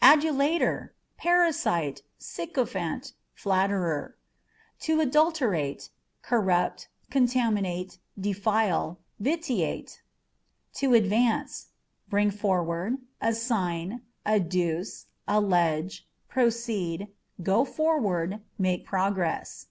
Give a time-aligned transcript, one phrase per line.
[0.00, 4.14] Adulator â€" parasite, sycophant, flatterer.
[4.80, 5.90] 2b Adulterateâ€"
[6.22, 10.00] corrupt, contaminate, defile, vitiate.
[10.74, 11.70] To Advance
[12.06, 17.08] â€" bring forward, assign, adduce, allege; proceed,
[17.42, 19.66] go forward, make progress.